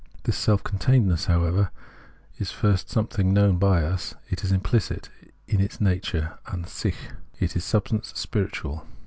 This 0.23 0.35
self 0.35 0.63
containedness, 0.63 1.25
however, 1.27 1.69
is 2.39 2.49
first 2.49 2.89
something 2.89 3.33
known 3.35 3.57
by 3.59 3.83
us, 3.83 4.15
it 4.31 4.43
is 4.43 4.51
imphcit 4.51 5.09
in 5.47 5.61
its 5.61 5.79
nature 5.79 6.39
{an 6.47 6.63
sicli); 6.63 7.13
it 7.39 7.55
is 7.55 7.63
Substance 7.63 8.11
spiritual. 8.15 8.87